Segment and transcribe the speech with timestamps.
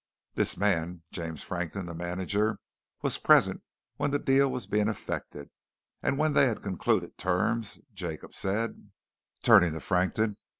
[0.33, 2.57] This man, James Frankton, the manager,
[3.03, 3.61] was present
[3.97, 5.51] when the deal was being effected,
[6.01, 8.89] and when they'd concluded terms, Jacob said,
[9.43, 10.37] turning to Frankton.